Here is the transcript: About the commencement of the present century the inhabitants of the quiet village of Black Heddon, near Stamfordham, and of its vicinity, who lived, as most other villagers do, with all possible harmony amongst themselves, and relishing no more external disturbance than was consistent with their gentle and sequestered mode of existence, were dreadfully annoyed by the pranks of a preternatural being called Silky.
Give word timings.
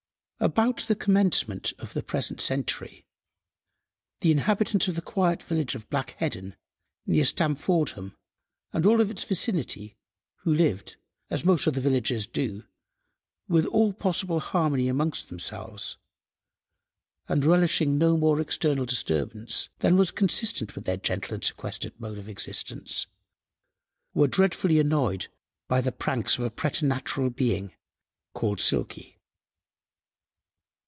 About 0.43 0.79
the 0.87 0.95
commencement 0.95 1.71
of 1.77 1.93
the 1.93 2.01
present 2.01 2.41
century 2.41 3.05
the 4.21 4.31
inhabitants 4.31 4.87
of 4.87 4.95
the 4.95 5.01
quiet 5.03 5.43
village 5.43 5.75
of 5.75 5.87
Black 5.91 6.15
Heddon, 6.17 6.55
near 7.05 7.25
Stamfordham, 7.25 8.17
and 8.73 8.83
of 8.83 9.11
its 9.11 9.23
vicinity, 9.23 9.97
who 10.37 10.51
lived, 10.51 10.95
as 11.29 11.45
most 11.45 11.67
other 11.67 11.79
villagers 11.79 12.25
do, 12.25 12.63
with 13.47 13.67
all 13.67 13.93
possible 13.93 14.39
harmony 14.39 14.87
amongst 14.87 15.29
themselves, 15.29 15.97
and 17.27 17.45
relishing 17.45 17.99
no 17.99 18.17
more 18.17 18.41
external 18.41 18.87
disturbance 18.87 19.69
than 19.77 19.95
was 19.95 20.09
consistent 20.09 20.73
with 20.73 20.85
their 20.85 20.97
gentle 20.97 21.35
and 21.35 21.43
sequestered 21.43 21.93
mode 21.99 22.17
of 22.17 22.27
existence, 22.27 23.05
were 24.15 24.25
dreadfully 24.27 24.79
annoyed 24.79 25.27
by 25.67 25.81
the 25.81 25.91
pranks 25.91 26.39
of 26.39 26.43
a 26.43 26.49
preternatural 26.49 27.29
being 27.29 27.75
called 28.33 28.59
Silky. 28.59 29.19